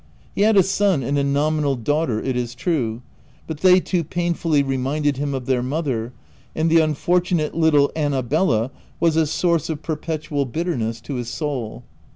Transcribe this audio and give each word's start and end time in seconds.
He 0.33 0.41
had 0.41 0.57
a 0.57 0.63
son 0.63 1.03
and 1.03 1.15
a 1.19 1.23
nominal 1.23 1.75
daughter, 1.75 2.19
it 2.19 2.35
is 2.35 2.55
true, 2.55 3.03
but 3.45 3.59
they 3.59 3.79
too 3.79 4.03
painfully 4.03 4.63
reminded 4.63 5.17
him 5.17 5.35
of 5.35 5.45
their 5.45 5.61
mother, 5.61 6.11
and 6.55 6.71
the 6.71 6.79
unfortunate 6.79 7.53
little 7.53 7.91
Annabella 7.95 8.71
was 8.99 9.15
a 9.15 9.27
source 9.27 9.69
of 9.69 9.77
2/0 9.77 9.81
THE 9.81 9.85
TENANT 9.85 9.85
perpetual 9.85 10.45
bitterness 10.45 11.01
to 11.01 11.13
his 11.17 11.29
soul. 11.29 11.83